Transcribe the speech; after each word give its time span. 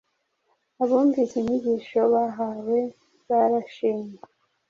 Abumvise 0.83 1.33
inyigisho 1.37 1.99
bahawe 2.13 2.77
barashimwe, 3.27 4.11